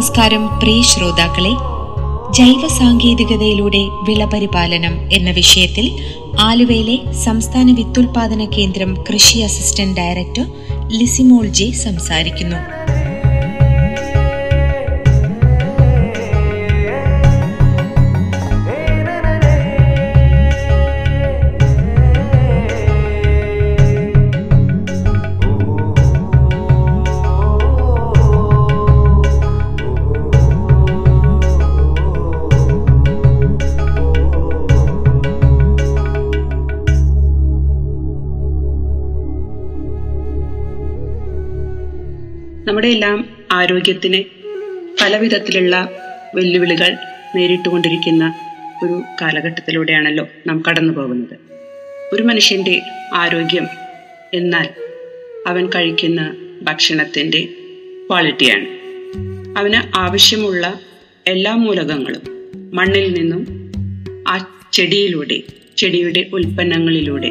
നമസ്കാരം 0.00 0.46
പ്രിയ 0.58 0.82
ശ്രോതാക്കളെ. 0.82 1.50
ജൈവ 2.32 2.68
സാങ്കേതികതയിലൂടെ 2.68 3.88
വിളപരിപാലനം 4.02 5.10
എന്ന 5.12 5.30
വിഷയത്തിൽ 5.30 5.86
ആലുവയിലെ 6.40 7.12
സംസ്ഥാന 7.12 7.72
വിത്തുൽപാദന 7.72 8.44
കേന്ദ്രം 8.44 8.94
കൃഷി 9.08 9.38
അസിസ്റ്റന്റ് 9.38 10.00
ഡയറക്ടർ 10.00 10.46
ലിസിമോൾ 10.88 11.46
ജെ 11.46 11.70
സംസാരിക്കുന്നു. 11.70 12.79
നമ്മുടെ 42.66 42.88
എല്ലാം 42.88 43.28
ആരോഗ്യത്തിന് 43.52 44.24
പല 45.00 45.16
വിധത്തിലുള്ള 45.16 45.88
വെല്ലുവിളികൾ 46.34 46.96
നേരിട്ടുകൊണ്ടിരിക്കുന്ന 47.34 48.34
ഒരു 48.84 49.02
കാലഘട്ടത്തിലൂടെയാണല്ലോ 49.22 50.28
നാം 50.46 50.62
കടന്നു 50.68 50.92
പോകുന്നത്. 50.92 51.38
ഒരു 52.12 52.22
മനുഷ്യന്റെ 52.22 52.82
ആരോഗ്യം 53.12 53.66
എന്നാൽ 54.34 54.68
അവൻ 55.46 55.66
കഴിക്കുന്ന 55.66 56.20
ഭക്ഷണത്തിന്റെ 56.62 57.40
ക്വാളിറ്റിയാണ് 58.10 58.66
അവന് 59.58 59.96
ആവശ്യമുള്ള 59.96 60.80
എല്ലാ 61.26 61.54
മൂലകങ്ങളും 61.54 62.24
മണ്ണിൽ 62.74 63.12
നിന്നും 63.12 63.42
ആ 64.28 64.36
ചെടിയിലൂടെ 64.72 65.38
ചെടിയുടെ 65.76 66.30
ഉൽപ്പന്നങ്ങളിലൂടെ 66.32 67.30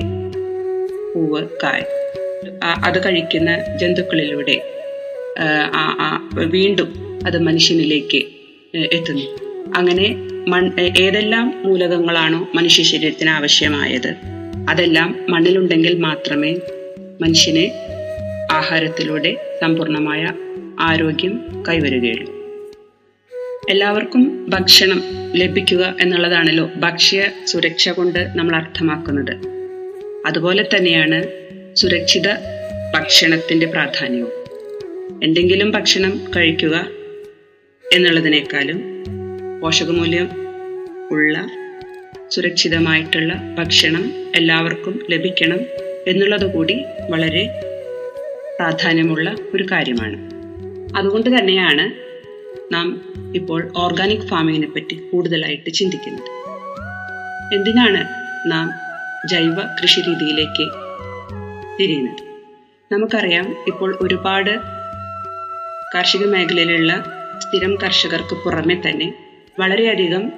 പൂവ് 1.14 1.48
കായ് 1.64 1.86
അത് 2.84 3.06
കഴിക്കുന്ന 3.06 3.78
ജന്തുക്കളിലൂടെ 3.78 4.79
വീണ്ടും 6.46 7.20
അത് 7.26 7.38
മനുഷ്യനിലേക്ക് 7.42 8.26
എത്തുന്നു. 8.76 9.28
അങ്ങനെ 9.76 10.16
മൺ 10.48 10.80
ഏതെല്ലാം 10.80 11.54
മൂലകങ്ങളാണോ 11.66 12.50
മനുഷ്യ 12.56 12.84
ശരീരത്തിന് 12.84 13.30
ആവശ്യമായത്? 13.30 14.16
അതെല്ലാം 14.70 15.16
മണ്ണിലുണ്ടെങ്കിൽ 15.30 16.00
മാത്രമേ 16.00 16.56
മനുഷ്യനെ 17.22 17.72
ആഹാരത്തിലൂടെ 18.52 19.58
സമ്പൂർണമായ 19.62 20.32
ആരോഗ്യം 20.80 21.64
കൈവരുകയുള്ളൂ. 21.68 22.34
എല്ലാവർക്കും 23.70 24.46
ഭക്ഷണം 24.50 25.02
ലഭിക്കുക 25.36 25.96
എന്നുള്ളതാണല്ലോ 26.02 26.70
ഭക്ഷ്യ 26.76 27.24
സുരക്ഷ 27.46 27.90
കൊണ്ട് 27.90 28.28
നമ്മൾ 28.36 28.56
അർത്ഥമാക്കുന്നത്. 28.56 29.36
അതുപോലെ 30.28 30.70
തന്നെയാണ് 30.76 31.24
സുരക്ഷിത 31.76 32.28
ഭക്ഷണത്തിന്റെ 32.96 33.66
പ്രാധാന്യവും. 33.66 34.39
എന്തെങ്കിലും 35.24 35.72
ഭക്ഷണം 35.72 36.22
കഴിക്കുക 36.36 36.76
എന്നുള്ളതിനേക്കാളും 37.96 38.80
പോഷകമൂല്യം 39.62 40.30
ഉള്ള 41.12 41.48
സുരക്ഷിതമായിട്ടുള്ള 42.30 43.56
ഭക്ഷണം 43.58 44.04
എല്ലാവർക്കും 44.36 45.00
ലഭിക്കണം 45.12 45.60
എന്നുള്ളതുകൂടി 46.08 46.84
വളരെ 47.10 47.44
പ്രാധാന്യമുള്ള 48.60 49.36
ഒരു 49.54 49.64
കാര്യമാണ്. 49.72 50.18
അതുകൊണ്ട് 50.98 51.40
തന്നെയാണ് 51.40 51.86
നാം 52.74 52.88
ഇപ്പോൾ 53.36 53.72
ഓർഗാനിക് 53.78 54.28
ഫാമിങ്ങിനെ 54.28 54.68
പറ്റി 54.68 54.96
കൂടുതലായിട്ട് 54.96 55.70
ചിന്തിക്കുന്നത്. 55.70 56.30
എന്തിനാണ് 57.54 58.02
നാം 58.52 58.68
ജൈവ 59.30 59.56
കൃഷി 59.82 60.02
രീതിയിലേക്ക് 60.02 60.66
തിരിയുന്നത്? 61.80 62.24
നമുക്കറിയാം 62.92 63.56
ഇപ്പോൾ 63.68 63.98
ഒരുപാട് 64.02 64.79
കാർഷിക 65.94 66.26
മേഖലയിലുള്ള 66.26 66.92
സ്ഥിരം 67.40 67.76
കർഷകർക്ക് 67.76 68.36
പുറമെ 68.36 68.82
തന്നെ 68.86 69.14
വളരെയധികം 69.60 70.32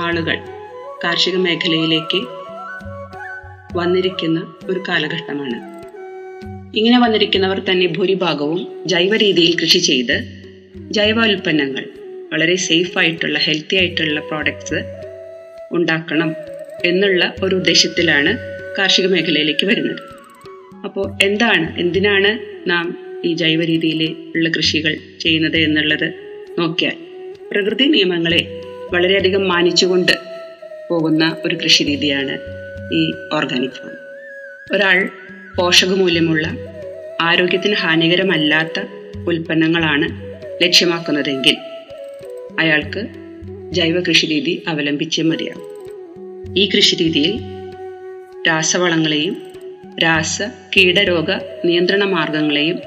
ആളുകൾ 0.00 0.36
കാർഷിക 1.04 1.36
മേഖലയിലേക്ക് 1.36 2.20
വന്നിരിക്കുന്ന 3.74 4.54
ഒരു 4.64 4.84
കാലഘട്ടമാണ്. 4.88 5.58
ഇങ്ങനെ 6.76 6.98
വന്നിരിക്കുന്നവർ 6.98 7.58
തന്നെ 7.70 7.86
ഭൂരിഭാഗവും 7.86 8.60
ജൈവ 8.86 9.16
രീതിയിൽ 9.16 9.58
കൃഷി 9.60 9.78
ചെയ്ത് 9.78 10.16
ജൈവ 10.90 11.20
ഉൽപ്പന്നങ്ങൾ 11.20 11.84
വളരെ 12.32 12.56
സേഫ് 12.56 12.98
ആയിട്ടുള്ള 12.98 13.38
ഹെൽത്തി 13.38 13.76
ആയിട്ടുള്ള 13.76 14.20
പ്രോഡക്ട്സ് 14.20 14.80
ഉണ്ടാക്കണം 15.72 16.34
എന്നുള്ള 16.84 17.34
ഒരു 17.42 17.54
ഉദ്ദേശത്തിലാണ് 17.56 18.38
കാർഷിക 18.78 19.06
മേഖലയിലേക്ക് 19.06 19.66
വരുന്നത്. 19.66 20.02
അപ്പോൾ 20.84 21.24
എന്താണ് 21.24 21.80
എന്തിനാണ് 21.80 22.30
നാം 22.70 23.09
ഈ 23.24 23.34
ജൈവ 23.34 23.64
രീതിയിൽ 23.64 24.16
ഉള്ള 24.34 24.48
കൃഷികൾ 24.48 24.96
ചെയ്യുന്നത് 25.20 25.56
എന്നുള്ളത് 25.56 26.12
നോക്കിയാൽ 26.58 26.92
പ്രകൃതി 27.52 27.84
നിയമങ്ങളെ 27.84 28.62
വളരെയധികം 28.92 29.48
മാനിച്ചുകൊണ്ട് 29.48 30.12
പോകുന്ന 30.90 31.36
ഒരു 31.44 31.56
കൃഷി 31.56 31.84
രീതിയാണ് 31.84 32.38
ഈ 32.94 33.12
ഓർഗാനിക് 33.32 33.70
ഫാം. 33.70 33.90
ഒരാൾ 34.72 35.08
പോഷകമൂല്യമുള്ള 35.56 36.50
ആരോഗ്യത്തിന് 37.20 37.74
ഹാനികരമല്ലാത്ത 37.74 38.80
ഉൽപ്പന്നങ്ങളാണ് 39.26 40.08
ലക്ഷ്യമാക്കുന്നതെങ്കിൽ 40.62 41.56
അയാൾക്ക് 42.60 43.06
ജൈവ 43.72 44.00
കൃഷി 44.00 44.26
രീതി 44.26 44.62
അവലംബിച്ചേ 44.68 45.22
മതിയാവും. 45.22 45.70
ഈ 46.58 46.68
കൃഷി 46.76 46.96
രീതിയിൽ 46.96 47.40
രാസവളങ്ങളെയും 48.48 49.36
രാസ 50.02 50.42
കീടരോഗ 50.76 51.30
നിയന്ത്രണ 51.64 52.04
മാർഗങ്ങളെയും 52.04 52.78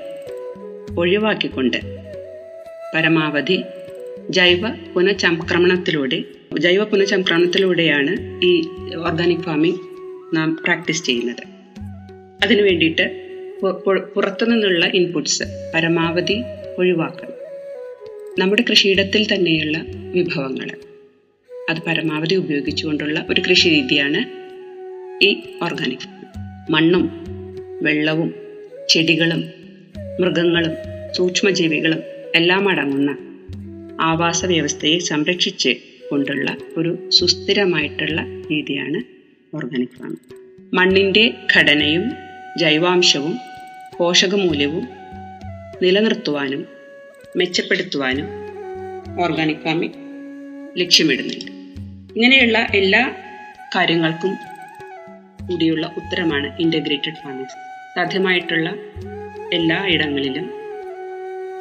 ഒഴിവാക്കിക്കൊണ്ട് 0.97 1.77
പരമാവധി 2.95 3.61
ജൈവ 4.29 4.61
പുനഃചംക്രമണത്തിലൂടെ 4.93 6.23
ജൈവ 6.59 6.83
പുനഃചംക്രമണത്തിലൂടെയാണ് 6.83 8.41
ഈ 8.45 8.61
ഓർഗാനിക് 8.95 9.39
ഫാമിംഗ് 9.39 9.79
നാം 10.35 10.57
പ്രാക്ടീസ് 10.63 11.05
ചെയ്യുന്നത്. 11.05 11.43
അതിനു 12.43 12.61
വേണ്ടിയിട്ട് 12.61 13.05
പുറത്തു 14.15 14.45
നിന്നുള്ള 14.45 14.85
ഇൻപുട്സ് 14.85 15.43
പരമാവധി 15.75 16.43
ഒഴിവാക്കണം. 16.79 17.33
നമ്മുടെ 18.39 18.63
കൃഷിയിടത്തിൽ 18.69 19.27
തന്നെയുള്ള 19.33 19.77
വിഭവങ്ങൾ 19.87 20.71
അത് 21.69 21.77
പരമാവധി 21.87 22.35
ഉപയോഗിച്ചുകൊണ്ടുള്ള 22.35 23.25
ഒരു 23.29 23.41
കൃഷി 23.41 23.69
രീതിയാണ് 23.69 24.21
ഈ 25.23 25.43
ഓർഗാനിക് 25.63 26.07
മണ്ണും 26.71 27.11
വെള്ളവും 27.81 28.33
ചെടികളും 28.89 29.62
മൃഗങ്ങളും 30.19 30.73
സൂക്ഷ്മജീവികളും 31.13 32.01
എല്ലാം 32.35 32.69
അടങ്ങുന്ന 32.69 33.11
ആവാസ 33.99 34.45
വ്യവസ്ഥയെ 34.45 34.99
സംരക്ഷിച്ച് 34.99 35.75
കൊണ്ടുള്ള 36.11 36.57
ഒരു 36.77 37.09
സുസ്ഥിരമായിട്ടുള്ള 37.09 38.21
രീതിയാണ് 38.21 38.99
ഓർഗാനിക് 39.55 39.97
ഫാമിംഗ് 39.97 40.19
മണ്ണിന്റെ 40.75 41.33
ഘടനയും 41.57 42.11
ജൈവാംശവും 42.57 43.37
പോഷകമൂല്യവും 43.97 44.87
നിലനിർത്തുവാനും 45.81 46.65
മെച്ചപ്പെടുത്തുവാനും 47.37 48.27
ഓർഗാനിക് 49.21 49.63
ഫാമിംഗ് 49.63 49.99
ലക്ഷ്യമിടുന്നുണ്ട്. 50.79 51.51
ഇങ്ങനെയുള്ള 52.15 52.67
എല്ലാ 52.73 53.11
കാര്യങ്ങൾക്കും 53.75 54.33
കൂടിയുള്ള 55.47 55.93
ഉത്തരമാണ് 55.97 56.61
ഇന്റഗ്രേറ്റഡ് 56.61 57.15
ഫാമിംഗ് 57.23 57.49
സാധ്യമായിട്ടുള്ള 57.95 58.69
എല്ലാ 59.53 59.85
ഇടങ്ങളിലും 59.87 60.51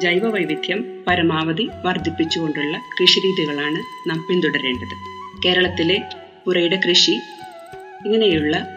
ജൈവ 0.01 0.29
വൈവിധ്യം 0.29 1.03
പരമാവധി 1.07 1.69
വർദ്ധിപ്പിച്ചുകൊണ്ടുള്ള 1.85 2.77
കൃഷിരീതികളാണ് 3.01 4.09
നാം 4.09 4.25
പിന്തുടരേണ്ടത്. 4.29 4.95
കേരളത്തിലെ 5.45 6.01
പുരയുടെ 6.45 6.81
കൃഷി 6.89 7.11
ഇങ്ങനെയുള്ള 8.05 8.67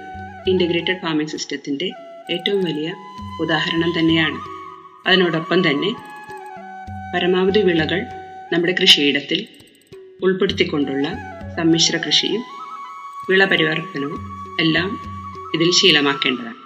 ഇന്റഗ്രേറ്റഡ് 0.47 1.01
ഫാമിംഗ് 1.03 1.31
സിസ്റ്റത്തിന്റെ 1.31 1.91
ഏറ്റവും 2.31 2.65
വലിയ 2.65 2.95
ഉദാഹരണം 3.41 3.93
തന്നെയാണ്. 3.99 4.39
അതിനോടൊപ്പം 5.09 5.71
തന്നെ 5.71 5.91
പരമാവധി 7.15 7.61
വിളകൾ 7.61 8.03
നമ്മുടെ 8.53 8.75
കൃഷിയിടത്തിൽ 8.81 9.47
ഉൾപ്പെടുത്തിക്കൊണ്ടുള്ള 10.23 11.09
സമ്മിശ്ര 11.57 11.97
കൃഷിയും 11.97 12.45
വിള 13.31 13.45
പരിവർത്തനവും 13.45 14.21
എല്ലാം 14.61 14.89
ഇതിൽ 15.55 15.71
ശീലമാക്കേണ്ടതാണ്. 15.71 16.66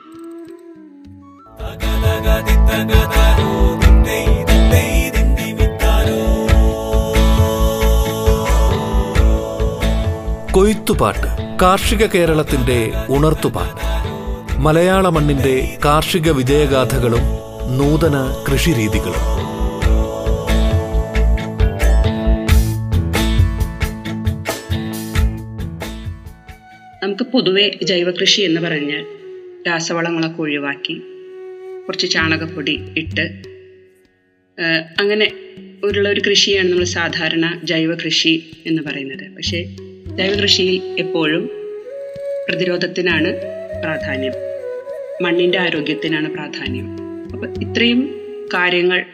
കൊയ്ത്തുപാട്ട് 10.53 11.59
കാർഷിക 11.63 12.07
കേരളത്തിന്റെ 12.07 12.93
ഉണർത്തുപാട്ട്. 13.09 13.81
മലയാള 14.59 15.09
മണ്ണിന്റെ 15.09 15.79
കാർഷിക 15.85 16.31
വിജയഗാഥകളും 16.31 17.21
നൂതന 17.79 18.45
കൃഷിരീതികളും. 18.53 19.41
നമുക്ക് 27.03 27.23
പൊതുവെ 27.25 27.71
ജൈവകൃഷി 27.83 28.41
എന്ന് 28.41 28.61
പറഞ്ഞാൽ 28.61 29.07
രാസവളങ്ങളൊക്കെ 29.69 30.43
ഒഴിവാക്കി 30.43 31.03
കുറച്ച് 31.91 32.11
ചാണകപ്പൊടി 32.11 32.81
ഇട്ട് 32.97 33.23
അങ്ങനെ 35.01 35.33
ഉള്ള 35.85 36.09
ഒരു 36.09 36.21
കൃഷിയാണ് 36.27 36.71
നമ്മൾ 36.73 36.85
സാധാരണ 36.85 37.61
ജൈവ 37.65 37.95
കൃഷി 37.95 38.51
എന്ന് 38.67 38.83
പറയുന്നത്. 38.83 39.37
പക്ഷേ 39.37 39.65
ജൈവ 40.19 40.35
കൃഷിയിൽ 40.35 40.83
എപ്പോഴും 40.99 41.51
പ്രതിരോധത്തിനാണ് 42.49 43.33
പ്രാധാന്യം. 43.83 44.33
മണ്ണിന്റെ 45.23 45.59
ആരോഗ്യത്തിനാണ് 45.59 46.31
പ്രാധാന്യം. 46.31 46.87
അപ്പോൾ 47.33 47.59
ഇത്രയും 47.59 48.03
കാര്യങ്ങൾ 48.55 49.05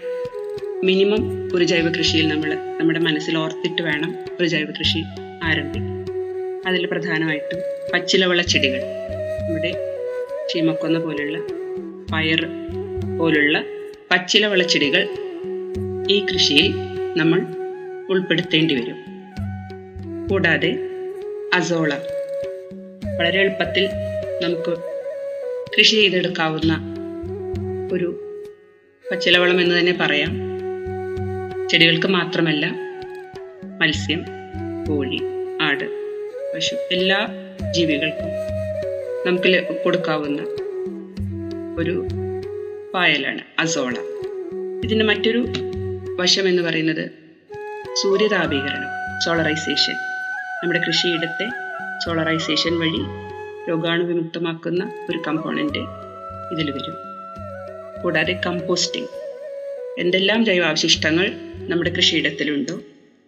മിനിമം 0.85 1.53
ഒരു 1.55 1.65
ജൈവ 1.65 1.89
കൃഷിയിൽ 1.89 2.29
നമ്മൾ 2.29 2.55
നമ്മുടെ 2.55 3.01
മനസ്സിൽ 3.01 3.39
ഓർത്തിട്ട് 3.39 3.83
വേണം 3.83 4.15
ഒരു 4.41 4.47
ജൈവ 4.47 4.71
കൃഷി 4.71 5.03
ആരംഭിക്കാൻ. 5.43 6.07
അതിൽ 6.67 6.87
പ്രധാനമായിട്ടും 6.87 7.61
പച്ചിലവള 7.93 8.43
ചെടികൾ 8.43 8.83
നമ്മുടെ 9.43 9.73
ചീമക്കൊന്ന 10.53 10.99
പോലുള്ള 10.99 11.66
പയർ 12.13 12.47
പോലുള്ള 13.19 13.65
പച്ചില 14.11 14.63
ചെടികൾ 14.63 15.09
ഈ 16.11 16.27
കൃഷിയിൽ 16.27 16.75
നമ്മൾ 17.17 17.41
ഉൾപ്പെടുത്തേണ്ടി 18.11 18.75
വരും. 18.75 18.99
കൂടാതെ 20.29 20.79
അസോള 21.55 21.95
വളരെ 23.19 23.41
എളുപ്പത്തിൽ 23.41 23.89
നമുക്ക് 24.43 24.77
കൃഷി 25.79 25.97
ചെയ്തെടുക്കാവുന്ന 25.97 26.73
ഒരു 27.93 28.09
പച്ചിലവളം 29.13 29.61
എന്ന് 29.61 29.79
തന്നെ 29.79 29.97
പറയാം. 30.01 30.33
ചെടികൾക്ക് 31.69 32.07
മാത്രമല്ല 32.07 32.67
മത്സ്യം 33.81 34.25
കോഴി 34.89 35.21
ആട് 35.63 35.85
പശു 36.55 36.75
എല്ലാ 36.91 37.29
ജീവികൾക്കും 37.71 38.31
നമുക്ക് 39.27 39.77
കൊടുക്കാവുന്ന 39.85 40.66
ഒരു 41.79 42.09
പായലാണ് 42.95 43.41
അസോള. 43.59 43.95
ഇതിന്റെ 44.85 45.05
മറ്റൊരു 45.05 45.47
വശം 46.21 46.49
എന്ന് 46.49 46.63
പറയുന്നത് 46.63 47.11
സൂര്യതാപീകരണം 48.03 49.21
സോളറൈസേഷൻ. 49.25 49.93
നമ്മുടെ 50.63 50.81
കൃഷിയിടത്തെ 50.87 51.49
സോളറൈസേഷൻ 52.05 52.81
വഴി 52.81 53.01
രോഗാണുവിമുക്തമാക്കുന്ന 53.69 54.93
ഒരു 55.11 55.23
കമ്പോണന്റ് 55.27 55.79
ഇതിൽ 56.53 56.71
വരും. 56.71 56.95
കൂടാതെ 58.03 58.41
കമ്പോസ്റ്റിംഗ്. 58.47 59.09
എന്തെല്ലാം 59.99 60.45
ജൈവാവശിഷ്ടങ്ങൾ 60.45 61.31
നമ്മുടെ 61.69 61.91
കൃഷിയിടത്തിലുണ്ടോ 61.91 62.81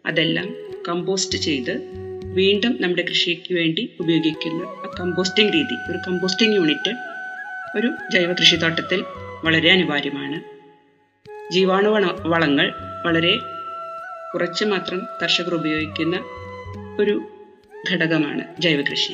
അതെല്ലാം 0.07 0.55
കമ്പോസ്റ്റ് 0.89 1.39
ചെയ്ത് 1.39 1.81
വീണ്ടും 2.25 2.77
നമ്മുടെ 2.81 3.03
കൃഷിക്ക് 3.03 3.55
വേണ്ടി 3.55 3.91
ഉപയോഗിക്കുന്ന 4.01 4.63
ആ 4.63 4.95
കമ്പോസ്റ്റിംഗ് 5.01 5.55
രീതി 5.55 5.91
ഒരു 5.91 5.99
കമ്പോസ്റ്റിംഗ് 6.09 6.55
യൂണിറ്റ് 6.55 7.18
ഒരു 7.77 7.95
ജൈവ 8.13 8.33
കൃഷിത്തോട്ടത്തിൽ 8.33 9.05
വളരെ 9.45 9.71
അനിവാര്യമാണ്. 9.71 10.41
ജീവാണു 11.53 11.89
വള 11.89 12.07
വളങ്ങൾ 12.27 12.73
വളരെ 13.07 13.39
കുറച്ച് 14.35 14.65
മാത്രം 14.65 15.07
കർഷകർ 15.23 15.55
ഉപയോഗിക്കുന്ന 15.55 16.25
ഒരു 17.01 17.29
ഘടകമാണ് 17.93 18.45
ജൈവ 18.61 18.81
കൃഷി. 18.81 19.13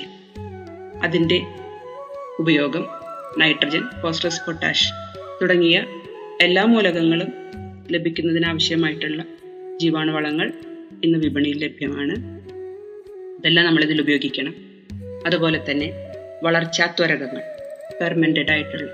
അതിന്റെ 1.02 1.40
ഉപയോഗം 2.38 2.86
നൈട്രജൻ 3.38 3.82
ഫോസ്ഫറസ് 4.02 4.46
പൊട്ടാഷ് 4.46 4.92
തുടങ്ങിയ 5.42 5.84
എല്ലാ 6.40 6.64
മൂലകങ്ങളും 6.64 7.32
ലഭിക്കുന്നതിനാവശ്യമായിട്ടുള്ള 7.90 9.24
ജീവാണുവളങ്ങൾ 9.80 10.52
ഇന്ന് 11.04 11.18
വിപണിയിൽ 11.18 11.64
ലഭ്യമാണ്. 11.64 12.14
ഇതെല്ലാം 13.38 13.66
നമ്മളിതിൽ 13.66 14.00
ഉപയോഗിക്കണം. 14.00 14.54
അതുപോലെ 15.26 15.70
തന്നെ 15.70 15.92
വളർച്ചാ 16.42 16.86
ത്വരകങ്ങൾ. 16.86 17.53
ഫെർമെന്റഡ് 18.04 18.50
ആയിട്ടുള്ള 18.50 18.90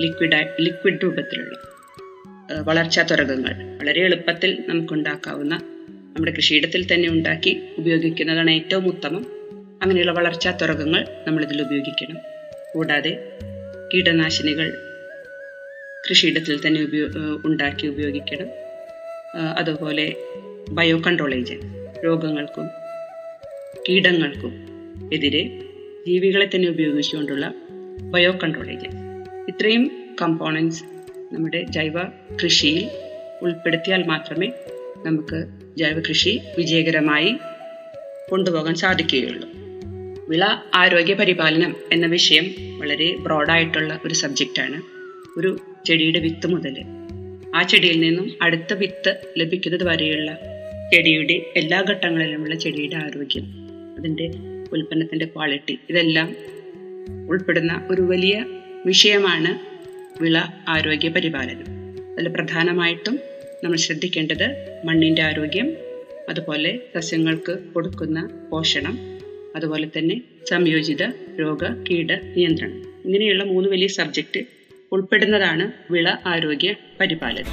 ലിക്വിഡ് 0.00 0.48
ലിക്വിഡ് 0.60 0.98
രൂപത്തിലുള്ള 1.02 1.56
വളർച്ചാ 2.64 3.02
ത്വരകങ്ങൾ 3.02 3.78
വളരെ 3.78 4.00
എളുപ്പത്തിൽ 4.00 4.64
നമുക്കുണ്ടാക്കാവുന്ന 4.68 5.54
നമ്മുടെ 6.14 6.32
കൃഷിയിടത്തിൽ 6.32 6.94
തന്നെ 6.94 7.08
ഉണ്ടാക്കി 7.08 7.62
ഉപയോഗിക്കുന്നതാണ് 7.78 8.50
ഏറ്റവും 8.50 8.86
ഉത്തമം. 8.88 9.26
അങ്ങനെയുള്ള 9.82 10.12
വളർച്ചാ 10.12 10.50
ത്വരകങ്ങൾ 10.50 11.06
നമ്മളിതിൽ 11.26 11.62
ഉപയോഗിക്കണം. 11.62 12.18
കൂടാതെ 12.74 13.12
കീടനാശിനികൾ 13.94 14.68
കൃഷിയിടത്തിൽ 16.10 16.66
തന്നെ 16.66 16.80
ഉപയോ 16.82 17.06
ഉണ്ടാക്കി 17.44 17.86
ഉപയോഗിക്കണം. 17.86 18.48
അതുപോലെ 19.56 20.14
ബയോ 20.68 20.96
കൺട്രോൾ 21.06 21.34
ഏജന്റ് 21.34 21.66
രോഗങ്ങൾക്കും 22.04 22.66
കീടങ്ങൾക്കും 23.88 24.52
എതിരെ 25.12 25.42
ജീവികളെ 26.06 26.46
തന്നെ 26.54 26.68
ഉപയോഗിച്ചുകൊണ്ടുള്ള 26.68 27.54
ബയോ 28.00 28.32
കൺട്രോൾ 28.32 28.68
ഇത്രയും 29.48 29.90
കമ്പോണൻസ് 30.22 30.84
നമ്മുടെ 31.32 31.64
ജൈവ 31.68 32.02
കൃഷിയിൽ 32.42 32.90
ഉൾപ്പെടുത്തിയാൽ 33.42 34.02
മാത്രമേ 34.02 34.52
നമുക്ക് 35.06 35.46
ജൈവ 35.78 36.00
കൃഷി 36.00 36.40
വിജയകരമായി 36.58 37.36
കൊണ്ടുപോകാൻ 38.30 38.74
സാധിക്കുകയുള്ളൂ. 38.74 39.48
വിള 40.28 40.44
ആരോഗ്യ 40.74 41.14
പരിപാലനം 41.14 41.76
എന്ന 41.92 42.06
വിഷയം 42.06 42.54
വളരെ 42.78 43.16
ബ്രോഡായിട്ടുള്ള 43.16 44.00
ഒരു 44.04 44.14
സബ്ജക്റ്റാണ് 44.14 44.82
ഒരു 45.38 45.58
ചെടിയുടെ 45.86 46.18
വിത്ത് 46.18 46.46
മുതൽ 46.46 46.84
ആ 47.54 47.62
ചെടിയിൽ 47.62 48.00
നിന്നും 48.00 48.32
അടുത്ത 48.42 48.74
വിത്ത് 48.74 49.20
ലഭിക്കുന്നത് 49.36 49.84
വരെയുള്ള 49.84 50.30
ചെടിയുടെ 50.92 51.32
എല്ലാ 51.56 51.84
ഘട്ടങ്ങളിലുമുള്ള 51.90 52.54
ചെടിയുടെ 52.54 52.96
ആരോഗ്യം 52.96 53.44
അതിന്റെ 53.98 54.30
ഉൽപ്പന്നത്തിന്റെ 54.72 55.24
ക്വാളിറ്റി 55.24 55.78
ഇതെല്ലാം 55.90 56.34
ഉൾപ്പെടുന്ന 57.10 57.86
ഒരു 57.90 58.02
വലിയ 58.02 58.44
വിഷയമാണ് 58.86 59.50
വിള 60.22 60.38
ആരോഗ്യ 60.68 61.08
പരിപാലനം. 61.08 61.66
അതിൽ 62.12 62.28
പ്രധാനമായിട്ടും 62.28 63.20
നമ്മൾ 63.64 63.76
ശ്രദ്ധിക്കേണ്ടത് 63.76 64.46
മണ്ണിന്റെ 64.84 65.22
ആരോഗ്യം 65.22 65.76
അതുപോലെ 66.28 66.80
സസ്യങ്ങൾക്ക് 66.94 67.58
കൊടുക്കുന്ന 67.74 68.28
പോഷണം 68.50 68.94
അതുപോലെ 69.56 69.90
തന്നെ 69.98 70.20
സംയോജിത 70.50 71.02
രോഗ 71.40 71.64
കീട 71.64 72.12
നിയന്ത്രണം. 72.12 72.78
ഇങ്ങനെയുള്ള 73.04 73.44
മൂന്ന് 73.44 73.68
വലിയ 73.68 73.86
സബ്ജക്റ്റ് 73.86 74.40
ഉൾപ്പെടുന്നതാണ് 74.92 75.92
വിള 75.92 76.08
ആരോഗ്യ 76.26 76.74
പരിപാലനം. 77.00 77.52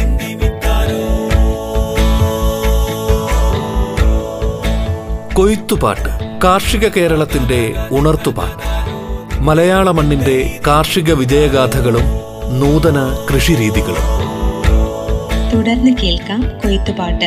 കൊയ്ത്തുപാട്ട് 5.41 6.39
കാർഷിക 6.43 6.87
കേരളത്തിന്റെ 6.87 7.73
ഉണർത്തുപാട്ട്. 7.91 8.67
മലയാള 9.39 9.91
മണ്ണിന്റെ 9.91 10.59
കാർഷിക 10.67 11.13
വിജയഗാഥകളും 11.13 12.03
നൂതന 12.59 13.25
കൃഷിരീതികളും. 13.33 14.03
തുടർന്ന് 15.53 15.97
കേൾക്കാം 15.97 16.41
കൊയ്ത്തുപാട്ട്. 16.41 17.25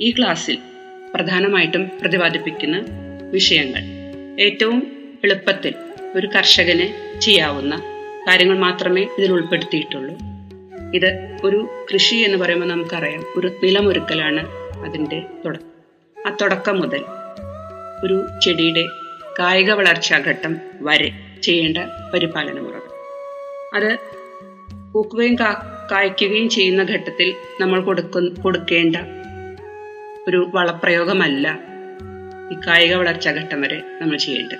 ഈ 0.00 0.10
ക്ലാസ്സിൽ 0.10 0.58
പ്രധാനമായിട്ടും 1.14 1.90
പ്രതിപാദിപ്പിക്കുന്ന 2.00 2.82
വിഷയങ്ങൾ. 3.30 3.82
ഏറ്റവും 4.40 4.82
എളുപ്പത്തിൽ 5.24 5.74
ഒരു 6.14 6.26
കർഷകന് 6.26 7.20
ചെയ്യാവുന്ന 7.20 7.76
കാര്യങ്ങൾ 8.28 8.58
മാത്രമേ 8.58 9.02
ഇതിൽ 9.18 9.32
ഉൾപ്പെടുത്തിയിട്ടുള്ളൂ. 9.32 10.37
ഇത് 10.94 11.38
ഒരു 11.44 11.86
കൃഷി 11.92 12.14
എന്ന് 12.14 12.38
പറയുമ്പോൾ 12.38 12.66
നമുക്കറിയാം. 12.66 13.24
ഒരു 13.36 13.46
നിലമൊരുക്കലാണ് 13.64 14.48
അതിന്റെ 14.84 15.26
തുടക്കം. 15.44 15.68
ആ 16.28 16.36
തുടക്കം 16.40 16.80
മുതൽ 16.80 17.04
ഒരു 18.04 18.26
ചെടിയുടെ 18.42 18.86
കായിക 19.38 19.72
വളർച്ചാ 19.72 20.18
ഘട്ടം 20.18 20.56
വരെ 20.80 21.38
ചെയ്യേണ്ട 21.42 21.78
പരിപാലന 22.14 22.60
മുറകൾ 22.60 22.90
അത് 23.74 23.98
പൂക്കുകയും 24.92 25.34
കാ 25.34 25.78
കായ്ക്കുകയും 25.90 26.48
ചെയ്യുന്ന 26.48 26.82
ഘട്ടത്തിൽ 26.82 27.34
നമ്മൾ 27.60 27.80
കൊടുക്കു 27.80 28.20
കൊടുക്കേണ്ട 28.42 28.96
ഒരു 30.28 30.50
വളപ്രയോഗമല്ല 30.54 31.58
ഈ 32.52 32.56
കായിക 32.66 32.94
വളർച്ചാ 32.94 33.30
ഘട്ടം 33.30 33.60
വരെ 33.60 33.82
നമ്മൾ 34.00 34.16
ചെയ്യേണ്ടത്. 34.16 34.58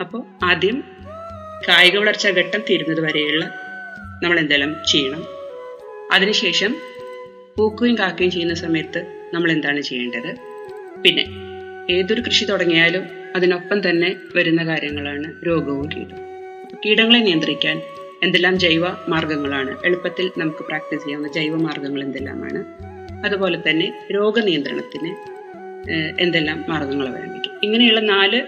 അപ്പോൾ 0.00 0.24
ആദ്യം 0.42 0.84
കായിക 1.68 1.98
വളർച്ചാ 1.98 2.30
ഘട്ടം 2.30 2.60
തീരുന്നത് 2.70 3.00
വരെയുള്ള 3.00 3.44
നമ്മൾ 4.22 4.38
എന്തെല്ലാം 4.38 4.76
ചെയ്യണം? 4.88 5.35
അതിനുശേഷം 6.12 6.74
പൂക്കുകയും 7.56 7.98
കാക്കുകയും 7.98 8.30
ചെയ്യുന്ന 8.30 8.54
സമയത്ത് 8.54 9.06
നമ്മൾ 9.34 9.52
എന്താണ് 9.52 9.80
ചെയ്യേണ്ടത്? 9.80 10.30
പിന്നെ 11.04 11.24
ഏതൊരു 11.90 12.20
കൃഷി 12.20 12.44
തുടങ്ങിയാലും 12.44 13.04
അതിനൊപ്പം 13.36 13.90
തന്നെ 13.90 14.16
വരുന്ന 14.36 14.66
കാര്യങ്ങളാണ് 14.66 15.46
രോഗവും 15.46 15.88
കീടവും 15.88 16.24
കീടങ്ങളെ 16.86 17.18
നിയന്ത്രിക്കാൻ 17.18 17.82
എന്തെല്ലാം 18.22 18.58
ജൈവ 18.58 18.84
മാർഗങ്ങളാണ്? 19.08 19.78
എളുപ്പത്തിൽ 19.84 20.30
നമുക്ക് 20.38 20.64
പ്രാക്ടീസ് 20.64 21.04
ചെയ്യാവുന്ന 21.04 21.32
ജൈവ 21.32 21.56
മാർഗങ്ങൾ 21.56 22.02
എന്തെല്ലാമാണ്? 22.02 22.64
അതുപോലെ 23.26 23.58
തന്നെ 23.70 24.08
രോഗനിയന്ത്രണത്തിന് 24.14 25.10
എന്തെല്ലാം 26.20 26.64
മാർഗങ്ങൾ 26.68 27.08
അവലംബിക്കും? 27.08 27.60
ഇങ്ങനെയുള്ള 27.62 28.00
നാല് 28.00 28.40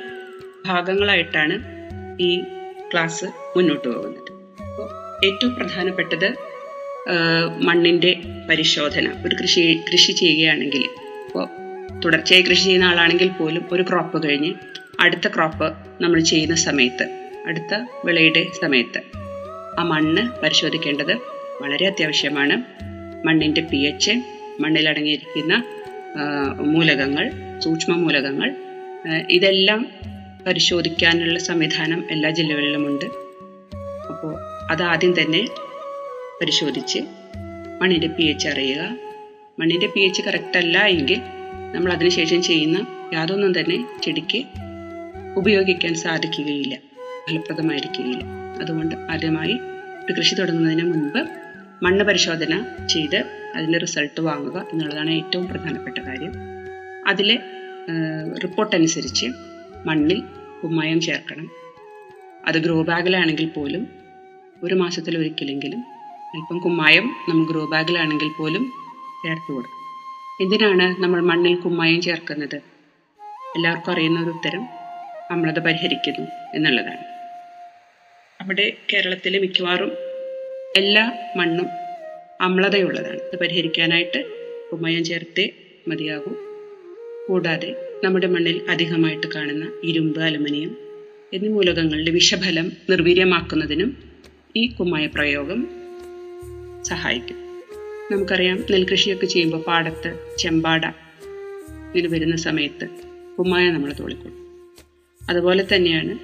ഭാഗങ്ങളായിട്ടാണ് 0.66 1.54
ഈ 2.22 2.40
ക്ലാസ് 2.92 3.24
മുന്നോട്ട് 3.56 3.88
പോകുന്നത്. 3.88 4.32
അപ്പോൾ 4.62 4.88
ഏറ്റവും 5.26 5.54
പ്രധാനപ്പെട്ടത് 5.54 6.47
ഏഹ്, 7.06 7.64
മണ്ണിന്റെ 7.64 8.10
പരിശോധന. 8.50 9.06
ഒരു 9.26 9.34
കൃഷി 9.34 9.60
കൃഷി 9.92 10.12
ചെയ്യുകയാണെങ്കിൽ 10.12 10.82
ഇപ്പോൾ 11.26 11.46
തുടർച്ചയായി 12.04 12.42
കൃഷി 12.42 12.62
ചെയ്യുന്ന 12.62 12.84
ആളാണെങ്കിൽ 12.84 13.28
പോലും 13.28 13.68
ഒരു 13.72 13.82
ക്രോപ്പ് 13.82 14.24
കഴിഞ്ഞ് 14.24 14.50
അടുത്ത 15.00 15.28
ക്രോപ്പ് 15.28 15.68
നമ്മൾ 16.00 16.20
ചെയ്യുന്ന 16.20 16.54
സമയത്ത് 16.58 17.04
അടുത്ത 17.46 17.74
വിളയുടെ 18.04 18.46
സമയത്ത് 18.60 19.00
ആ 19.78 19.82
മണ്ണ് 19.82 20.42
പരിശോധിക്കേണ്ടത് 20.42 21.14
വളരെ 21.60 21.86
അത്യാവശ്യമാണ്. 21.86 22.56
മണ്ണിന്റെ 23.24 23.60
പി 23.62 23.76
എച്ച് 23.76 24.12
മണ്ണിലടങ്ങിയിരിക്കുന്ന 24.60 25.54
മൂലകങ്ങൾ 26.64 27.24
സൂക്ഷ്മ 27.60 27.92
മൂലകങ്ങൾ 27.94 28.48
ഇതെല്ലാം 29.30 29.80
പരിശോധിക്കാനുള്ള 30.46 31.38
സംവിധാനം 31.38 32.04
എല്ലാ 32.10 32.30
ജില്ലകളിലുമുണ്ട് 32.30 33.06
അപ്പോൾ 34.10 34.32
അതാദ്യം 34.70 35.20
തന്നെ 35.20 35.42
പരിശോധിച്ച് 36.42 36.98
മണ്ണിന്റെ 37.80 38.06
പി 38.06 38.22
എച്ച് 38.22 38.48
അറിയുക. 38.48 38.82
മണ്ണിന്റെ 39.60 39.86
പി 39.86 40.00
എച്ച് 40.00 40.22
കറക്റ്റ് 40.22 40.58
അല്ല 40.58 40.86
എങ്കിൽ 40.86 41.20
നമ്മൾ 41.74 41.92
അതിനുശേഷം 41.92 42.42
ചെയ്യുന്ന 42.42 42.86
യാതൊന്നും 43.14 43.60
തന്നെ 43.60 43.78
ചെടിക്ക് 44.02 44.44
ഉപയോഗിക്കാൻ 45.36 45.94
സാധിക്കുകയില്ല. 45.94 46.74
ഫലപ്രദമായിരിക്കുകയില്ല. 47.28 48.24
അതുകൊണ്ട് 48.60 48.94
ആദ്യമായി 49.12 49.54
ഒരു 50.04 50.12
കൃഷി 50.12 50.34
തുടങ്ങുന്നതിന് 50.34 50.84
മുൻപ് 50.92 51.28
മണ്ണ് 51.82 52.04
പരിശോധന 52.04 52.64
ചെയ്ത് 52.90 53.24
അതിന്റെ 53.54 53.78
റിസൾട്ട് 53.78 54.20
വാങ്ങുക 54.20 54.66
എന്നുള്ളതാണ് 54.72 55.10
ഏറ്റവും 55.10 55.46
പ്രധാനപ്പെട്ട 55.48 55.98
കാര്യം. 55.98 56.32
അതിലെ 57.06 57.36
റിപ്പോർട്ട് 58.44 58.76
അനുസരിച്ച് 58.76 59.26
മണ്ണിൽ 59.86 60.22
കുമ്മായം 60.62 61.00
ചേർക്കണം. 61.00 61.50
അത് 62.46 62.54
ഗ്രോ 62.54 62.82
ബാഗിലാണെങ്കിൽ 62.82 63.48
പോലും 63.48 63.88
ഒരു 64.62 64.74
മാസത്തിൽ 64.74 65.18
ഒരിക്കലെങ്കിലും 65.18 65.97
അല്പം 66.34 66.58
കുമ്മായം 66.58 67.14
നമ്മൾ 67.28 67.44
ഗ്രോ 67.46 67.66
ബാഗിലാണെങ്കിൽ 67.66 68.30
പോലും 68.38 68.72
ചേർത്ത് 69.22 69.52
കൊടുക്കും. 69.52 69.76
എന്തിനാണ് 70.40 71.02
നമ്മൾ 71.02 71.20
മണ്ണിൽ 71.20 71.54
കുമ്മായം 71.54 72.00
ചേർക്കുന്നത്. 72.02 72.56
എല്ലാവർക്കും 73.56 73.92
അറിയുന്ന 73.92 74.20
ഒരു 74.20 74.30
ഉത്തരം 74.30 74.66
അമ്ലത 75.30 75.58
പരിഹരിക്കുന്നു 75.58 76.26
എന്നുള്ളതാണ്. 76.54 77.04
നമ്മുടെ 78.40 78.72
കേരളത്തിലെ 78.92 79.38
മിക്കവാറും 79.38 79.92
എല്ലാ 80.76 81.12
മണ്ണും 81.36 81.68
അമ്ലതയുള്ളതാണ്. 82.40 83.20
അത് 83.20 83.38
പരിഹരിക്കാനായിട്ട് 83.38 84.20
കുമ്മയം 84.72 85.04
ചേർത്തേ 85.04 85.50
മതിയാകും. 85.88 86.36
കൂടാതെ 87.28 88.00
നമ്മുടെ 88.04 88.26
മണ്ണിൽ 88.26 88.66
അധികമായിട്ട് 88.68 89.26
കാണുന്ന 89.26 89.64
ഇരുമ്പ് 89.84 90.20
അലുമിനിയം 90.20 90.76
എന്നീ 91.32 91.48
മൂലകങ്ങളുടെ 91.48 92.10
വിഷഫലം 92.10 92.72
നിർവീര്യമാക്കുന്നതിനും 92.90 93.90
ഈ 94.56 94.66
കുമ്മായ 94.66 95.06
പ്രയോഗം 95.06 95.77
സഹായിക്കും. 96.84 97.36
നമുക്കറിയാം 98.12 98.64
നെൽകൃഷിയൊക്കെ 98.70 99.26
ചെയ്യുമ്പോൾ 99.26 99.62
പാടത്ത് 99.62 100.36
ചെമ്പാട 100.38 100.86
ഇങ്ങനെ 100.86 102.08
വരുന്ന 102.08 102.36
സമയത്ത് 102.36 102.88
ഉമ്മായ 103.38 103.70
നമ്മൾ 103.70 103.92
തോളിക്കൊള്ളും 103.92 104.48
അതുപോലെ 105.28 105.66
തന്നെയാണ് 105.74 106.18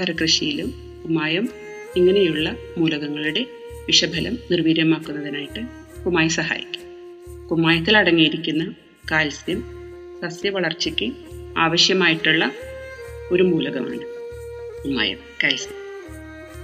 കരകൃഷിയിലും 0.00 0.74
ഉമായം 1.04 1.48
ഇങ്ങനെയുള്ള 1.96 2.56
മൂലകങ്ങളുടെ 2.78 3.46
വിഷഫലം 3.86 4.38
നിർവീര്യമാക്കുന്നതിനായിട്ട് 4.50 5.60
കുമായ 6.04 6.28
സഹായിക്കും. 6.28 6.82
കുമ്മായത്തിൽ 7.46 7.96
അടങ്ങിയിരിക്കുന്ന 7.96 8.74
കാൽസ്യം 9.10 9.64
സസ്യ 10.22 10.50
വളർച്ചയ്ക്ക് 10.50 11.12
ആവശ്യമായിട്ടുള്ള 11.58 12.52
ഒരു 13.30 13.42
മൂലകമാണ് 13.42 14.00
കുമ്മായം 14.84 15.18
കാൽസ്യം. 15.42 15.76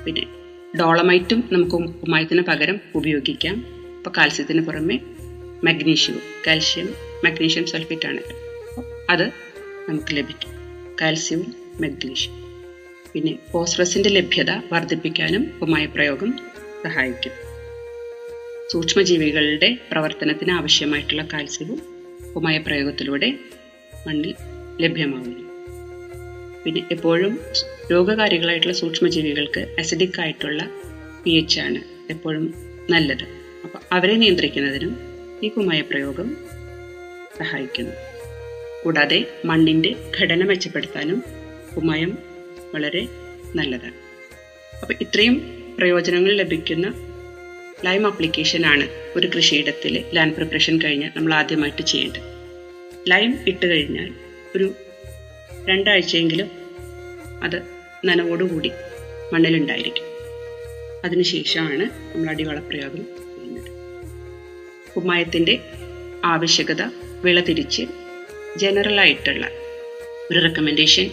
പിന്നെ 0.04 0.37
ഡോളമൈറ്റും 0.76 1.48
നമുക്ക് 1.52 1.74
ഉമ്മായത്തിന് 1.74 2.42
പകരം 2.42 2.80
ഉപയോഗിക്കാം. 2.94 3.54
ഇപ്പോൾ 3.96 4.10
കാൽസ്യത്തിന് 4.16 4.66
പുറമെ 4.66 5.00
മഗ്നീഷ്യവും 5.64 6.22
കാൽഷ്യം 6.46 6.94
മഗ്നീഷ്യം 7.24 7.66
സൾഫേറ്റ് 7.66 8.06
ആണ് 8.06 8.20
അത് 9.10 9.22
നമുക്ക് 9.88 10.16
ലഭിക്കും. 10.16 10.50
കാൽസ്യവും 11.00 11.54
മഗ്നീഷ്യം. 11.80 12.34
പിന്നെ 13.12 13.38
ഫോസ്ഫറസിന്റെ 13.52 14.08
ലഭ്യത 14.08 14.50
വർദ്ധിപ്പിക്കാനും 14.72 15.50
ഉമ്മായ 15.62 15.86
പ്രയോഗം 15.86 16.38
സഹായിക്കും. 16.84 17.32
സൂക്ഷ്മജീവികളുടെ 18.72 19.78
പ്രവർത്തനത്തിന് 19.92 20.52
ആവശ്യമായിട്ടുള്ള 20.52 21.28
കാൽസ്യവും 21.32 21.82
ഉമ്മായ 22.36 22.58
പ്രയോഗത്തിലൂടെ 22.58 23.38
മണ്ണിൽ 24.06 24.34
ലഭ്യമാകുന്നു 24.80 25.47
പിന്നെ 26.68 26.82
എപ്പോഴും 26.92 27.38
രോഗകാരികളായിട്ടുള്ള 27.92 28.74
സൂക്ഷ്മജീവികൾക്ക് 28.74 29.76
അസിഡിക് 29.78 30.20
ആയിട്ടുള്ള 30.20 30.70
പി 31.24 31.30
എച്ച് 31.30 31.60
ആണ് 31.60 31.80
എപ്പോഴും 32.10 32.54
നല്ലത്. 32.90 33.22
അപ്പോൾ 33.64 33.78
അവരെ 33.92 34.16
നിയന്ത്രിക്കുന്നതിനും 34.16 34.98
ഈ 35.42 35.48
കുമായ 35.48 35.80
പ്രയോഗം 35.80 36.36
സഹായിക്കുന്നു. 37.38 37.92
കൂടാതെ 38.84 39.26
മണ്ണിന്റെ 39.44 39.96
ഘടന 40.20 40.44
മെച്ചപ്പെടുത്താനും 40.44 41.24
കുമയം 41.76 42.18
വളരെ 42.74 43.08
നല്ലതാണ്. 43.54 43.96
അപ്പം 44.82 44.96
ഇത്രയും 45.00 45.64
പ്രയോജനങ്ങൾ 45.78 46.32
ലഭിക്കുന്ന 46.32 46.86
ലൈം 47.84 48.06
ആപ്ലിക്കേഷനാണ് 48.06 48.88
ഒരു 49.16 49.26
കൃഷിയിടത്തിൽ 49.26 50.04
ലാൻഡ് 50.14 50.34
പ്രിപ്പറേഷൻ 50.34 50.82
കഴിഞ്ഞാൽ 50.82 51.10
നമ്മൾ 51.16 51.34
ആദ്യമായിട്ട് 51.34 51.82
ചെയ്യേണ്ടത്. 51.82 52.22
ലൈം 53.08 53.38
ഇട്ട് 53.46 53.66
കഴിഞ്ഞാൽ 53.66 54.12
ഒരു 54.56 54.74
രണ്ടാഴ്ചയെങ്കിലും 55.68 56.57
അത് 57.42 57.62
നനവോടുകൂടി 58.04 58.70
മണ്ണിലുണ്ടായിരിക്കും. 59.32 60.04
അതിനുശേഷമാണ് 61.04 61.82
നമ്മൾ 61.82 62.28
അടിവളപ്രയോഗം 62.30 63.04
ചെയ്യുന്നത്. 63.04 63.70
കുമ്മായത്തിന്റെ 64.96 65.58
ആവശ്യകത 66.24 66.82
വിളതിരിച്ച് 67.24 67.82
ജനറൽ 68.56 69.00
ആയിട്ടുള്ള 69.00 69.46
ഒരു 70.30 70.38
റെക്കമെൻഡേഷൻ 70.42 71.10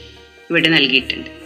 ഇവിടെ 0.50 0.70
നൽകിയിട്ടുണ്ട്. 0.70 1.46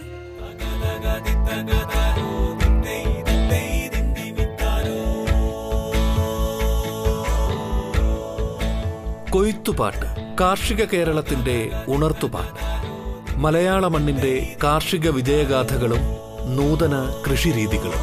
കൊയ്ത്തുപാട്ട് 9.30 10.06
കാർഷിക 10.40 10.84
കേരളത്തിന്റെ 10.84 11.70
ഉണർത്തുപാട്ട്. 11.88 12.69
മലയാള 13.42 13.86
മണ്ണിന്റെ 13.86 14.56
കാർഷിക 14.64 15.08
വിജയഗാഥകളും 15.08 16.02
നൂതന 16.56 16.94
കൃഷിരീതികളും. 17.26 18.02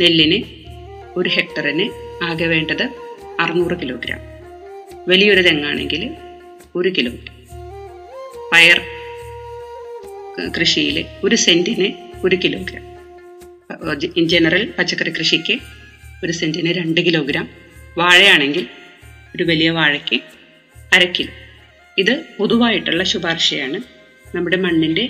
നെല്ലിന് 0.00 0.38
ഒരു 1.16 1.28
ഹെക്ടറിന് 1.28 1.86
ആകെ 2.24 2.44
വേണ്ടത് 2.44 2.82
അറുന്നൂറ് 3.40 3.80
കിലോഗ്രാം. 3.80 4.20
വലിയൊരു 5.08 5.40
തെങ്ങാണെങ്കിൽ 5.40 6.10
ഒരു 6.76 6.88
കിലോ 6.88 7.12
പയർ 8.52 8.80
കൃഷിയിൽ 10.60 11.04
ഒരു 11.24 11.34
സെന്റിന് 11.34 11.88
ഒരു 12.26 12.36
കിലോഗ്രാം. 12.44 12.84
ഇൻ 14.16 14.28
ജനറൽ 14.28 14.74
പച്ചക്കറി 14.78 15.10
കൃഷിക്ക് 15.10 15.58
ഒരു 16.24 16.32
സെന്റിന് 16.32 16.72
രണ്ട് 16.72 17.00
കിലോഗ്രാം. 17.00 17.48
വാഴയാണെങ്കിൽ 17.98 18.66
ഒരു 19.36 19.44
വലിയ 19.44 19.70
വാഴയ്ക്ക് 19.70 20.16
അര 20.94 21.04
കിലോ. 21.04 21.32
ഇത് 21.98 22.24
പൊതുവായിട്ടുള്ള 22.38 23.02
ശുപാർശയാണ്. 23.04 23.78
നമ്മുടെ 24.34 24.56
മണ്ണിന്റെ 24.56 25.04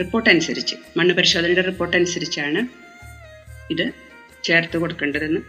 റിപ്പോർട്ട് 0.00 0.30
അനുസരിച്ച് 0.30 0.76
മണ്ണ് 0.96 1.14
പരിശോധനയുടെ 1.14 1.60
റിപ്പോർട്ട് 1.60 1.96
അനുസരിച്ചാണ് 1.96 2.60
ഇത് 3.70 3.92
ചേർത്ത് 4.44 4.78
കൊടുക്കേണ്ടതെന്ന് 4.78 5.40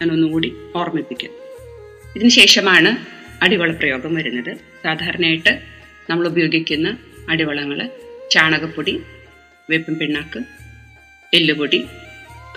ഞാൻ 0.00 0.10
ഒന്നുകൂടി 0.12 0.52
ഓർമ്മിപ്പിക്കും. 0.74 1.32
ഇതിന് 2.16 2.28
ശേഷമാണ് 2.28 2.90
അടിവള 3.42 3.70
പ്രയോഗം 3.72 4.14
വരുന്നത്. 4.14 4.52
സാധാരണയായിട്ട് 4.82 5.52
നമ്മൾ 6.10 6.26
ഉപയോഗിക്കുന്ന 6.26 6.98
അടിവളങ്ങൾ 7.30 7.90
ചാണകപ്പൊടി 8.30 8.94
വേപ്പിൻ 9.70 9.94
പിണ്ണാക്ക് 9.94 10.40
എല്ലുപൊടി 11.34 11.86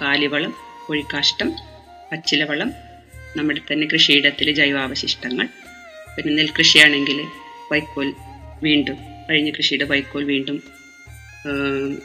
കാലിവളം 0.02 0.54
കോഴിക്കാഷ്ടം 0.88 1.52
പച്ചിലവളം 2.12 2.91
നമ്മുടെ 3.38 3.62
തന്നെ 3.70 3.86
കൃഷിയിടത്തിലെ 3.94 4.54
ജൈവാവശിഷ്ടങ്ങൾ. 4.60 5.48
പിന്നെ 6.16 6.32
നെൽകൃഷിയാണെങ്കിൽ 6.40 7.20
വൈക്കോൽ 7.72 8.10
വീണ്ടും 8.68 8.98
കഴിഞ്ഞ 9.30 9.50
കൃഷിയുടെ 9.58 9.86
വൈക്കോൽ 9.92 10.24
വീണ്ടും 10.32 10.58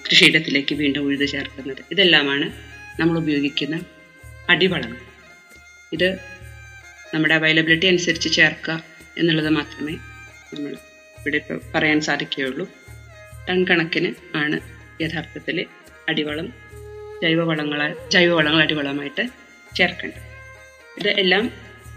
കൃഷിയിടത്തിലേക്ക് 0.07 0.75
വീണ്ടും 0.83 1.03
ഉഴുത് 1.07 1.27
ചേർക്കുന്നത്. 1.33 1.81
ഇതെല്ലാമാണ് 1.93 2.47
നമ്മൾ 3.01 3.17
ഉപയോഗിക്കുന്ന 3.23 3.77
അടിവളങ്ങൾ 4.53 5.01
ഇത് 5.97 6.09
നമ്മുടെ 7.15 7.35
അവൈലബിലിറ്റി 7.35 7.87
അനുസരിച്ച് 7.93 8.31
ചേർക്കുക 8.37 8.77
എന്നുള്ളത് 9.19 9.51
മാത്രമേ 9.59 9.95
നമ്മൾ 10.53 10.73
ഇവിടെ 11.19 11.37
ഇപ്പോൾ 11.43 11.59
പറയാൻ 11.75 12.01
സാധിക്കുകയുള്ളൂ. 12.09 12.67
ടൺ 13.49 13.59
കണക്കിന് 13.71 14.11
ആണ് 14.43 14.57
യഥാർത്ഥത്തിൽ 15.03 15.59
അടിവളം 16.11 16.49
ജൈവവളങ്ങൾ 17.23 17.81
ജൈവവളങ്ങൾ 18.15 18.63
അടിവളമായിട്ട് 18.67 19.25
ചേർക്കേണ്ടത്. 19.79 20.36
ഇത് 20.99 21.09
എല്ലാം 21.09 21.51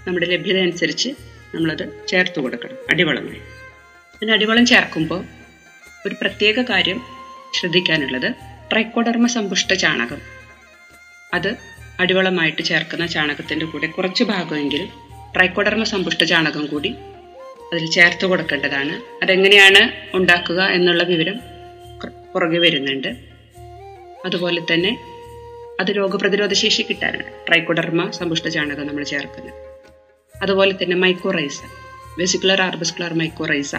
നമ്മുടെ 0.08 0.25
ലഭ്യത 0.25 0.58
അനുസരിച്ച് 0.58 1.10
നമ്മളത് 1.56 2.08
ചേർത്ത് 2.08 2.39
കൊടുക്കണം. 2.39 2.77
അടിവളങ്ങൾ. 2.89 3.36
പിന്നെ 4.20 4.34
അടിവളം 4.34 4.65
ചേർക്കുമ്പോൾ 4.65 5.25
ഒരു 6.08 6.15
പ്രത്യേക 6.22 6.62
കാര്യം 6.62 7.01
ശ്രദ്ധിക്കാനുള്ളത് 7.60 8.34
ട്രൈക്കോഡർമ 8.72 9.27
സമ്പുഷ്ട 9.27 9.74
ചാണകം. 9.74 10.22
അത് 11.34 11.56
അടിവളമായിട്ട് 12.00 12.62
ചേർക്കുന്ന 12.62 13.06
ചാണകത്തിന്റെ 13.06 13.65
കൂടെ 13.65 13.88
കുറച്ച് 13.88 14.24
ഭാഗമെങ്കിലും 14.24 14.89
ട്രൈക്കോഡർമ 15.36 15.84
സമ്പുഷ്ട 15.84 16.24
ചാണകം 16.24 16.65
കൂടി 16.65 16.96
അതിൽ 17.74 17.86
ചേർത്ത് 17.91 18.25
കൊടുക്കേണ്ടതാണ്. 18.25 19.24
അതെങ്ങനെയാണ് 19.24 19.82
ഉണ്ടാക്കുക 20.15 20.62
എന്നുള്ള 20.62 21.03
വിവരം 21.03 21.39
പുറകെ 22.34 22.58
വരുന്നുണ്ട്. 22.58 23.08
അതുപോലെ 24.25 24.62
തന്നെ 24.74 24.91
അത് 25.80 25.92
രോഗപ്രതിരോധ 26.00 26.54
ശേഷി 26.64 26.84
കിട്ടാനാണ് 26.84 27.32
ട്രൈക്കോഡർമ 27.48 28.04
സമ്പുഷ്ട 28.18 28.48
ചാണകം 28.56 28.88
നമ്മൾ 28.88 29.04
ചേർക്കുന്നത് 29.12 29.58
അതുപോലെ 30.36 30.74
തന്നെ 30.82 30.96
മൈക്കോറൈസ 30.96 31.60
വെസിക്കുലർ 32.20 32.62
ആർബസ്കുലർ 32.62 33.14
മൈക്കോറൈസ 33.14 33.74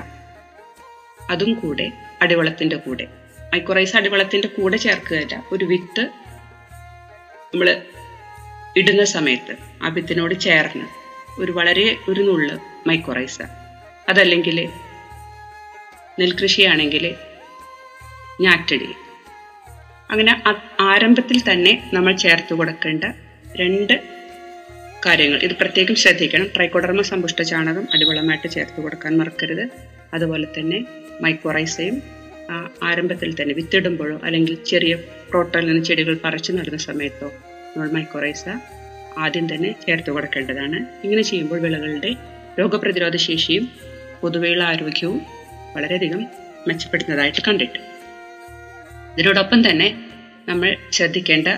അതും 1.30 1.52
കൂടെ 1.54 1.86
അടിവളത്തിന്റെ 2.22 2.76
കൂടെ. 2.76 3.04
മൈക്കോറൈസ 3.52 3.92
അടിവളത്തിന്റെ 3.96 4.48
കൂടെ 4.48 4.76
ചേർക്കുകയല്ല 4.76 5.34
ഒരു 5.52 5.64
വിത്ത് 5.64 6.04
നമ്മൾ 7.52 7.68
ഇടുന്ന 8.76 9.04
സമയത്ത് 9.14 9.54
ആ 9.82 9.88
വിത്തിനോട് 9.88 10.34
ചേർന്ന് 10.46 10.86
ഒരു 11.40 11.52
വളരെ 11.52 11.86
ഒരു 12.08 12.22
നുള്ള് 12.28 12.56
മൈക്കോറൈസ 12.88 13.38
അതല്ലെങ്കിൽ 14.08 14.58
നെൽകൃഷിയാണെങ്കിൽ 16.20 17.04
ഞാറ്റടി. 18.44 18.90
അങ്ങനെ 20.10 20.32
ആരംഭത്തിൽ 20.80 21.38
തന്നെ 21.48 21.90
നമ്മൾ 21.94 22.12
ചേർത്ത് 22.12 22.54
കൊടുക്കേണ്ട 22.54 23.04
രണ്ട് 23.60 23.94
കാര്യങ്ങൾ. 25.06 25.38
ഇത് 25.46 25.54
പ്രത്യേകം 25.60 25.94
ശ്രദ്ധിക്കണം. 25.94 26.46
ട്രൈക്കോഡർമ 26.56 27.02
സമ്പുഷ്ട 27.02 27.42
ചാണകം 27.42 27.88
അടിവളമായിട്ട് 27.94 28.48
ചേർത്ത് 28.48 28.80
കൊടുക്കാൻ 28.80 29.18
മറക്കരുത്. 29.18 29.64
അതുപോലെ 30.14 30.46
തന്നെ 30.58 30.84
മൈക്കോറൈസയും 31.20 32.02
ആരംഭത്തിൽ 32.82 33.30
തന്നെ 33.40 33.54
വിത്തിടുമ്പോഴോ 33.54 34.20
അല്ലെങ്കിൽ 34.24 34.54
ചെറിയ 34.70 34.94
പ്രോട്ടോയിൽ 35.30 35.66
നിന്ന് 35.66 35.84
ചെടികൾ 35.84 36.14
പറിച്ചു 36.24 36.52
നടുന്ന 36.52 36.76
സമയത്തോ 36.76 37.28
നമ്മൾ 37.72 37.88
മൈക്കോറൈസ 37.96 38.44
ആദ്യം 39.18 39.54
തന്നെ 39.54 39.74
ചേർത്ത് 39.86 40.10
കൊടുക്കേണ്ടതാണ്. 40.10 40.78
ഇങ്ങനെ 41.04 41.22
ചെയ്യുമ്പോൾ 41.22 41.60
വിളകളുടെ 41.60 42.10
രോഗപ്രതിരോധ 42.60 43.16
ശേഷിയും 43.16 43.64
പൊതുവെയുള്ള 44.22 44.64
ആരോഗ്യവും 44.64 45.20
വളരെയധികം 45.76 46.22
മെച്ചപ്പെടുന്നതായിട്ട് 46.68 47.42
കണ്ടിട്ട് 47.48 47.89
ഇതിനോടൊപ്പം 49.12 49.70
തന്നെ 49.70 49.88
നമ്മൾ 50.48 50.76
ശ്രദ്ധിക്കേണ്ട 50.92 51.48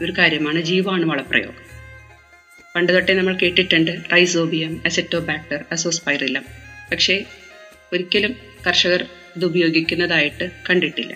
ഒരു 0.00 0.12
കാര്യമാണ് 0.18 0.60
ജീവാണു 0.60 1.06
വളപ്രയോഗം 1.06 1.64
പണ്ട് 2.74 2.92
തൊട്ടേ 2.92 3.14
നമ്മൾ 3.14 3.34
കേട്ടിട്ടുണ്ട് 3.34 3.92
റൈസോബിയം 4.12 4.82
അസെറ്റോബാക്ടർ 4.86 5.64
അസോസ്പൈറിലം 5.72 6.44
പക്ഷേ 6.90 7.16
ഒരിക്കലും 7.92 8.32
കർഷകർ 8.66 9.02
ഇത് 9.36 9.44
ഉപയോഗിക്കുന്നതായിട്ട് 9.44 10.50
കണ്ടിട്ടില്ല. 10.68 11.12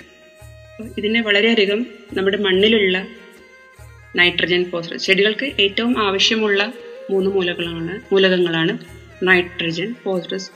ഇതിനെ 0.96 1.20
വളരെയധികം 1.20 1.80
നമ്മുടെ 2.12 2.36
മണ്ണിലുള്ള 2.36 2.96
നൈട്രജൻ 4.16 4.70
ഫോസ്ഫറസ് 4.70 5.06
ചെടികൾക്ക് 5.06 5.46
ഏറ്റവും 5.58 5.98
ആവശ്യമുള്ള 5.98 6.62
മൂന്ന് 7.10 7.30
മൂലകളാണ് 7.30 7.94
മൂലകങ്ങളാണ് 8.12 8.74
നൈട്രജൻ 9.22 9.94
ഫോസ്ഫറസ് 10.04 10.48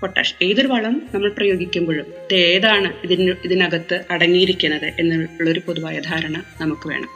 പൊട്ടാഷ്. 0.00 0.34
ഏതൊരു 0.42 0.66
വളം 0.66 1.02
നമ്മൾ 1.14 1.30
പ്രയോഗിക്കുമ്പോഴും 1.30 2.06
ഇത് 2.24 2.34
ഏതാണ് 2.34 2.92
ഇതിന് 3.04 3.34
ഇതിനകത്ത് 3.44 4.04
അടങ്ങിയിരിക്കുന്നത് 4.10 4.84
എന്നുള്ളൊരു 4.84 5.60
പൊതുവായ 5.66 5.98
ധാരണ 5.98 6.42
നമുക്ക് 6.60 6.88
വേണം. 6.88 7.08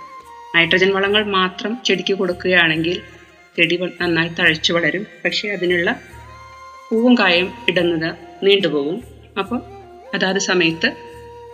നൈട്രജൻ 0.57 0.91
വളങ്ങൾ 0.93 1.23
മാത്രം 1.25 1.79
ചെടിക്ക് 1.85 2.15
കൊടുക്കുകയാണെങ്കിൽ 2.15 3.01
ചെടി 3.57 3.77
നന്നായി 4.01 4.29
തഴച്ചു 4.29 4.73
വളരും. 4.73 5.07
പക്ഷേ 5.25 5.49
അതിനുള്ള 5.49 6.01
പൂവും 6.91 7.19
കായും 7.19 7.53
ഇടുന്നത് 7.69 8.17
നീണ്ടുപോകും. 8.43 9.03
അപ്പോൾ 9.39 9.61
അതാത് 10.15 10.39
സമയത്ത് 10.39 10.89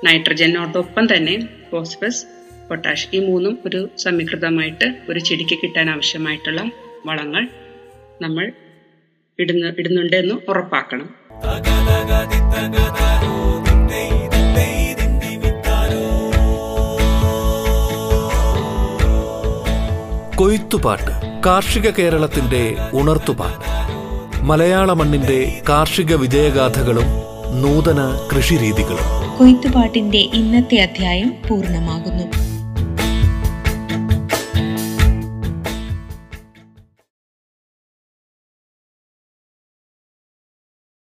നൈട്രജനോടൊപ്പം 0.07 1.17
തന്നെ 1.17 1.49
ഫോസ്ഫസ് 1.71 2.27
പൊട്ടാഷ് 2.69 3.09
ഈ 3.15 3.19
മൂന്നും 3.19 3.59
ഒരു 3.67 3.89
സമീകൃതമായിട്ട് 3.99 4.95
ഒരു 5.09 5.19
ചെടിക്ക് 5.19 5.59
കിട്ടാൻ 5.63 5.91
ആവശ്യമായിട്ടുള്ള 5.91 6.71
വളങ്ങൾ 7.07 7.49
നമ്മൾ 8.23 8.53
ഇടുന്ന 9.41 9.73
ഇടുന്നുണ്ട് 9.79 10.17
എന്ന് 10.17 10.35
ഉറപ്പാക്കണം. 10.49 11.15
കൊയ്ത്തുപാട്ട് 20.37 21.43
കാർഷിക 21.47 21.91
കേരളത്തിന്റെ 21.91 22.77
ഉണർത്തുപാട്ട്. 22.93 23.69
മലയാള 24.45 24.93
മണ്ണിന്റെ 24.93 25.63
കാർഷിക 25.69 26.15
വിജയഗാഥകളും 26.15 27.07
നൂതന 27.63 28.29
കൃഷിരീതികളും. 28.37 29.37
കൊയ്ത്തുപാട്ടിന്റെ 29.39 30.19
ഇന്നത്തെ 30.19 30.77
അധ്യായം 30.77 31.35
പൂർണമാകുന്നു. 31.49 32.48